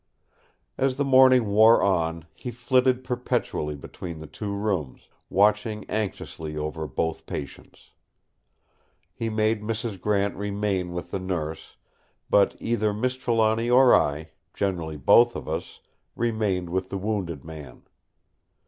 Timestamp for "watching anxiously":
5.29-6.57